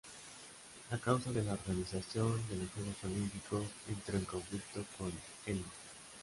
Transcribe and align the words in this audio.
A 0.89 0.97
causa 0.97 1.31
de 1.31 1.43
la 1.43 1.53
organización 1.53 2.41
de 2.49 2.55
los 2.57 2.71
Juegos 2.71 2.95
olímpicos 3.03 3.65
entró 3.87 4.17
en 4.17 4.25
conflicto 4.25 4.83
con 4.97 5.11
Elis. 5.45 5.61